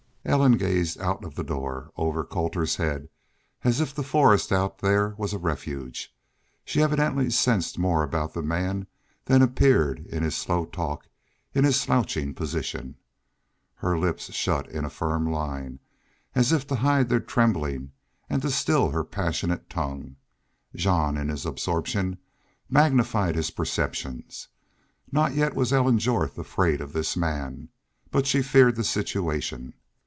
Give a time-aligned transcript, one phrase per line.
[0.23, 3.09] Ellen gazed out of the door, over Colter's head,
[3.63, 6.15] as if the forest out there was a refuge.
[6.63, 8.85] She evidently sensed more about the man
[9.25, 11.07] than appeared in his slow talk,
[11.55, 12.95] in his slouching position.
[13.73, 15.79] Her lips shut in a firm line,
[16.35, 17.91] as if to hide their trembling
[18.29, 20.17] and to still her passionate tongue.
[20.75, 22.19] Jean, in his absorption,
[22.69, 24.49] magnified his perceptions.
[25.11, 27.69] Not yet was Ellen Jorth afraid of this man,
[28.11, 29.73] but she feared the situation.